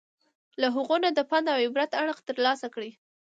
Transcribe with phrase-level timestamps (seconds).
[0.61, 2.91] له هغو نه د پند او عبرت اړخ ترلاسه کړي.